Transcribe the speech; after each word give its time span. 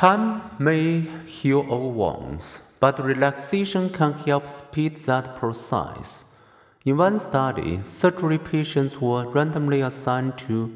Time 0.00 0.40
may 0.58 1.00
heal 1.26 1.60
all 1.68 1.92
wounds, 1.92 2.74
but 2.80 3.04
relaxation 3.04 3.90
can 3.90 4.14
help 4.14 4.48
speed 4.48 5.00
that 5.04 5.36
process. 5.36 6.24
In 6.86 6.96
one 6.96 7.18
study, 7.18 7.80
surgery 7.84 8.38
patients 8.38 8.98
were 8.98 9.28
randomly 9.28 9.82
assigned 9.82 10.38
to 10.38 10.72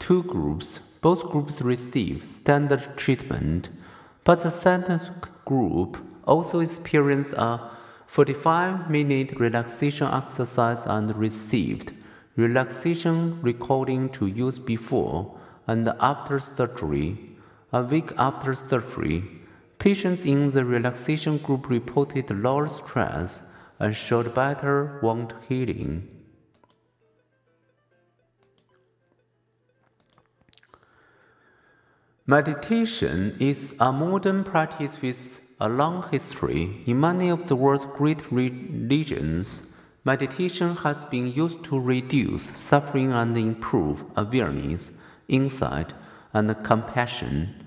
two 0.00 0.24
groups. 0.24 0.80
Both 1.00 1.22
groups 1.30 1.62
received 1.62 2.26
standard 2.26 2.96
treatment, 2.96 3.68
but 4.24 4.42
the 4.42 4.50
second 4.50 5.08
group 5.44 5.96
also 6.24 6.58
experienced 6.58 7.34
a 7.34 7.70
45 8.08 8.90
minute 8.90 9.38
relaxation 9.38 10.08
exercise 10.08 10.84
and 10.84 11.14
received 11.14 11.92
relaxation 12.34 13.40
recording 13.40 14.08
to 14.08 14.26
use 14.26 14.58
before 14.58 15.38
and 15.68 15.88
after 16.00 16.40
surgery. 16.40 17.33
A 17.74 17.82
week 17.82 18.12
after 18.16 18.54
surgery, 18.54 19.24
patients 19.80 20.24
in 20.24 20.52
the 20.52 20.64
relaxation 20.64 21.38
group 21.38 21.68
reported 21.68 22.30
lower 22.30 22.68
stress 22.68 23.42
and 23.80 23.96
showed 23.96 24.32
better 24.32 25.00
wound 25.02 25.34
healing. 25.48 26.08
Meditation 32.28 33.36
is 33.40 33.74
a 33.80 33.90
modern 33.90 34.44
practice 34.44 35.02
with 35.02 35.40
a 35.58 35.68
long 35.68 36.08
history. 36.12 36.80
In 36.86 37.00
many 37.00 37.28
of 37.28 37.48
the 37.48 37.56
world's 37.56 37.86
great 37.86 38.30
religions, 38.30 39.64
meditation 40.04 40.76
has 40.76 41.04
been 41.06 41.32
used 41.32 41.64
to 41.64 41.80
reduce 41.80 42.56
suffering 42.56 43.10
and 43.10 43.36
improve 43.36 44.04
awareness, 44.14 44.92
insight, 45.26 45.92
and 46.32 46.54
compassion. 46.62 47.62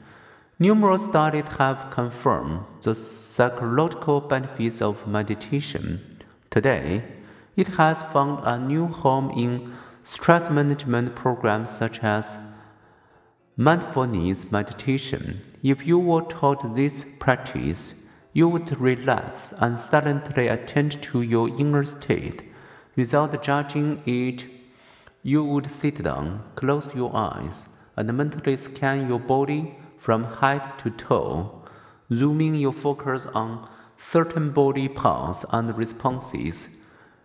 Numerous 0.59 1.03
studies 1.03 1.45
have 1.59 1.91
confirmed 1.91 2.61
the 2.81 2.95
psychological 2.95 4.19
benefits 4.21 4.81
of 4.81 5.05
meditation. 5.05 6.01
Today, 6.49 7.03
it 7.55 7.67
has 7.75 8.01
found 8.01 8.39
a 8.43 8.57
new 8.57 8.87
home 8.87 9.29
in 9.37 9.75
stress 10.01 10.49
management 10.49 11.15
programs 11.15 11.69
such 11.69 11.99
as 11.99 12.39
mindfulness 13.55 14.49
meditation. 14.49 15.41
If 15.61 15.85
you 15.85 15.99
were 15.99 16.23
taught 16.23 16.73
this 16.73 17.05
practice, 17.19 17.93
you 18.33 18.49
would 18.49 18.81
relax 18.81 19.53
and 19.59 19.77
silently 19.77 20.47
attend 20.47 21.03
to 21.03 21.21
your 21.21 21.49
inner 21.49 21.83
state. 21.83 22.41
Without 22.95 23.43
judging 23.43 24.01
it, 24.07 24.45
you 25.21 25.43
would 25.43 25.69
sit 25.69 26.01
down, 26.01 26.41
close 26.55 26.87
your 26.95 27.15
eyes, 27.15 27.67
and 27.95 28.11
mentally 28.17 28.57
scan 28.57 29.07
your 29.07 29.19
body 29.19 29.75
from 29.97 30.35
head 30.35 30.77
to 30.79 30.89
toe, 30.89 31.63
zooming 32.13 32.55
your 32.55 32.73
focus 32.73 33.25
on 33.33 33.67
certain 33.97 34.51
body 34.51 34.87
parts 34.87 35.45
and 35.51 35.75
responses. 35.77 36.69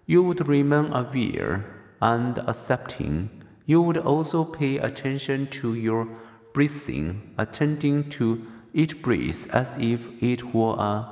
You 0.06 0.22
would 0.22 0.48
remain 0.48 0.92
aware 0.92 1.64
and 2.00 2.38
accepting. 2.38 3.30
You 3.66 3.82
would 3.82 3.98
also 3.98 4.44
pay 4.44 4.78
attention 4.78 5.46
to 5.48 5.74
your 5.74 6.08
breathing, 6.52 7.34
attending 7.38 8.10
to 8.10 8.44
each 8.74 9.00
breath 9.02 9.48
as 9.50 9.76
if 9.78 10.08
it 10.22 10.54
were 10.54 10.74
a 10.74 11.08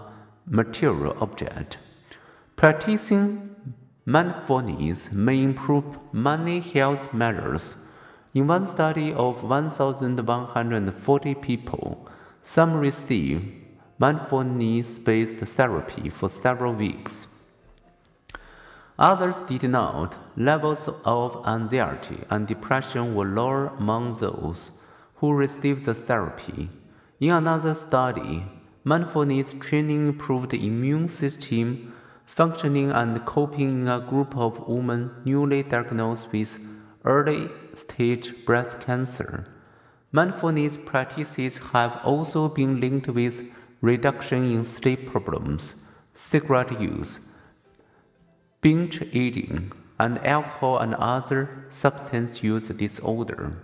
material 0.47 1.17
object. 1.21 1.79
Practicing 2.57 3.55
mindfulness 4.05 5.13
may 5.13 5.43
improve 5.43 5.85
many 6.13 6.61
health 6.61 7.15
measures 7.15 7.77
in 8.33 8.47
one 8.47 8.67
study 8.67 9.13
of 9.13 9.43
1,140 9.43 11.35
people, 11.35 12.09
some 12.43 12.75
received 12.75 13.45
mindfulness 13.99 14.99
based 14.99 15.37
therapy 15.37 16.09
for 16.09 16.29
several 16.29 16.73
weeks. 16.73 17.27
Others 18.99 19.41
did 19.49 19.65
not. 19.65 20.17
Levels 20.37 20.89
of 21.05 21.43
anxiety 21.47 22.19
and 22.31 22.47
depression 22.47 23.15
were 23.15 23.25
lower 23.27 23.69
among 23.79 24.13
those 24.19 24.73
who 25.17 25.33
received 25.33 25.87
the 25.87 25.95
therapy. 25.95 26.69
In 27.19 27.31
another 27.31 27.75
study, 27.75 28.45
mindfulness 28.85 29.55
training 29.59 30.09
improved 30.09 30.55
immune 30.55 31.09
system 31.09 31.93
functioning 32.27 32.91
and 32.93 33.25
coping 33.27 33.83
in 33.83 33.89
a 33.89 34.01
group 34.01 34.37
of 34.37 34.69
women 34.69 35.11
newly 35.25 35.63
diagnosed 35.65 36.31
with 36.33 36.59
early 37.05 37.49
stage 37.75 38.45
breast 38.45 38.81
cancer. 38.81 39.47
Mindfulness 40.13 40.77
practices 40.77 41.59
have 41.73 42.01
also 42.05 42.49
been 42.49 42.81
linked 42.81 43.09
with 43.09 43.43
reduction 43.81 44.45
in 44.53 44.65
sleep 44.65 45.11
problems, 45.11 45.77
cigarette 46.15 46.81
use, 46.81 47.21
binge 48.61 49.03
eating, 49.13 49.73
and 49.99 50.19
alcohol 50.27 50.79
and 50.79 50.95
other 50.97 51.67
substance 51.69 52.43
use 52.43 52.69
disorder. 52.69 53.57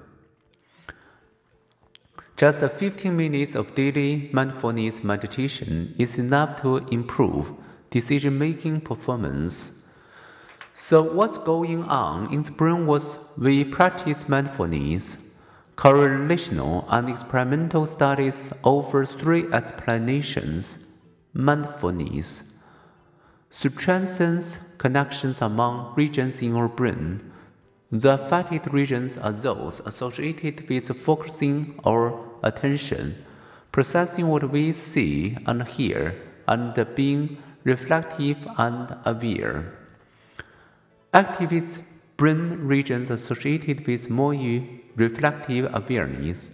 Just 2.37 2.61
15 2.61 3.17
minutes 3.17 3.55
of 3.55 3.75
daily 3.75 4.29
mindfulness 4.33 5.03
meditation 5.03 5.95
is 5.99 6.19
enough 6.19 6.61
to 6.61 6.77
improve 6.93 7.51
decision 7.91 8.39
making 8.39 8.83
performance 8.83 9.86
so, 10.79 11.03
what's 11.03 11.39
going 11.39 11.85
on 11.85 12.31
in 12.35 12.45
Spring 12.45 12.87
was 12.87 13.19
we 13.39 13.65
practice 13.65 14.29
mindfulness. 14.29 15.33
Correlational 15.75 16.85
and 16.91 17.09
experimental 17.09 17.87
studies 17.87 18.53
offer 18.63 19.07
three 19.07 19.51
explanations. 19.55 21.01
Mindfulness 21.33 22.63
strengthens 23.49 24.59
connections 24.77 25.41
among 25.41 25.95
regions 25.97 26.43
in 26.43 26.55
our 26.55 26.69
brain. 26.69 27.33
The 27.91 28.13
affected 28.13 28.71
regions 28.71 29.17
are 29.17 29.33
those 29.33 29.81
associated 29.87 30.69
with 30.69 30.95
focusing 30.95 31.81
our 31.87 32.21
attention, 32.43 33.25
processing 33.73 34.29
what 34.29 34.51
we 34.51 34.73
see 34.73 35.39
and 35.47 35.67
hear, 35.67 36.15
and 36.47 36.75
being 36.95 37.39
reflective 37.65 38.47
and 38.59 38.95
aware. 39.07 39.86
Activist 41.17 41.81
brain 42.19 42.59
regions 42.69 43.09
associated 43.09 43.87
with 43.87 44.11
more 44.11 44.35
reflective 44.97 45.65
awareness. 45.73 46.51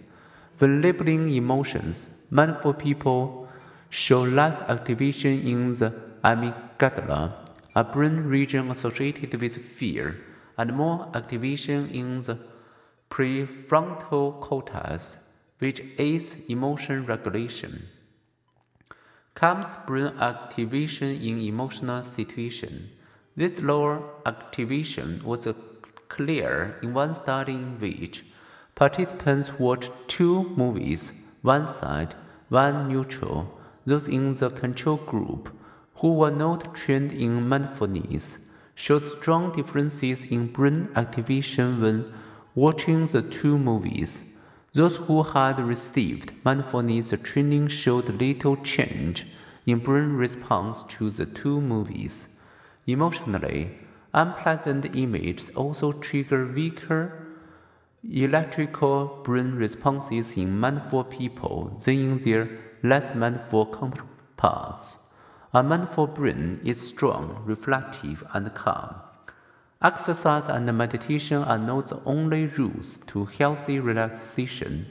When 0.57 0.79
labeling 0.79 1.27
emotions, 1.27 2.25
mindful 2.31 2.75
people 2.75 3.49
show 3.89 4.21
less 4.21 4.61
activation 4.61 5.45
in 5.45 5.75
the 5.75 5.93
amygdala, 6.23 7.33
a 7.75 7.83
brain 7.83 8.23
region 8.23 8.71
associated 8.71 9.41
with 9.41 9.57
fear, 9.57 10.21
and 10.57 10.71
more 10.71 11.09
activation 11.13 11.89
in 11.89 12.21
the 12.21 12.39
prefrontal 13.09 14.39
cortex, 14.39 15.17
which 15.59 15.83
aids 15.97 16.37
emotion 16.47 17.05
regulation. 17.05 17.89
Comes 19.33 19.67
brain 19.85 20.13
activation 20.21 21.09
in 21.09 21.41
emotional 21.41 22.01
situations. 22.01 22.91
This 23.35 23.59
lower 23.59 24.03
activation 24.27 25.23
was 25.23 25.47
clear 26.07 26.77
in 26.83 26.93
one 26.93 27.15
study 27.15 27.53
in 27.53 27.79
which 27.79 28.23
participants 28.75 29.57
watched 29.57 29.91
two 30.07 30.49
movies, 30.55 31.13
one 31.41 31.65
side, 31.65 32.13
one 32.49 32.89
neutral. 32.89 33.59
Those 33.87 34.07
in 34.07 34.35
the 34.35 34.51
control 34.51 34.97
group, 34.97 35.49
who 35.95 36.13
were 36.13 36.29
not 36.29 36.75
trained 36.75 37.11
in 37.11 37.49
mindfulness, 37.49 38.37
showed 38.75 39.03
strong 39.03 39.51
differences 39.51 40.27
in 40.27 40.47
brain 40.47 40.89
activation 40.95 41.81
when 41.81 42.13
watching 42.53 43.07
the 43.07 43.23
two 43.23 43.57
movies. 43.57 44.23
Those 44.73 44.97
who 44.97 45.23
had 45.23 45.59
received 45.59 46.33
mindfulness 46.43 47.13
training 47.23 47.69
showed 47.69 48.09
little 48.21 48.57
change 48.57 49.25
in 49.65 49.79
brain 49.79 50.13
response 50.13 50.83
to 50.89 51.09
the 51.09 51.25
two 51.25 51.59
movies. 51.59 52.27
Emotionally, 52.85 53.77
unpleasant 54.13 54.85
images 54.95 55.49
also 55.55 55.91
trigger 55.91 56.45
weaker 56.45 57.23
electrical 58.11 59.21
brain 59.23 59.55
responses 59.55 60.35
in 60.35 60.59
mindful 60.59 61.05
people 61.05 61.79
than 61.85 61.93
in 61.93 62.17
their 62.23 62.49
less 62.83 63.15
mindful 63.15 63.65
counterparts. 63.67 64.97
A 65.53 65.63
mindful 65.63 66.07
brain 66.07 66.59
is 66.65 66.85
strong, 66.85 67.41
reflective, 67.45 68.23
and 68.33 68.53
calm. 68.53 68.95
Exercise 69.81 70.47
and 70.47 70.65
meditation 70.77 71.37
are 71.43 71.57
not 71.57 71.87
the 71.87 72.01
only 72.05 72.47
routes 72.47 72.99
to 73.07 73.25
healthy 73.25 73.79
relaxation. 73.79 74.85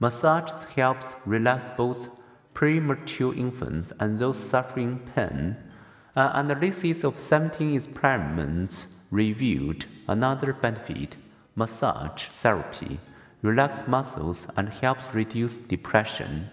Massage 0.00 0.50
helps 0.74 1.14
relax 1.26 1.68
both 1.76 2.08
premature 2.54 3.34
infants 3.34 3.92
and 4.00 4.18
those 4.18 4.38
suffering 4.38 4.98
pain 5.14 5.56
Uh, 6.16 6.30
an 6.34 6.50
analysis 6.50 7.04
of 7.04 7.18
17 7.18 7.76
experiments 7.76 8.88
revealed 9.10 9.86
another 10.08 10.52
benefit 10.52 11.16
massage 11.54 12.24
therapy 12.24 12.98
relax 13.42 13.86
muscles 13.86 14.46
and 14.56 14.68
helps 14.68 15.14
reduce 15.14 15.56
depression. 15.56 16.50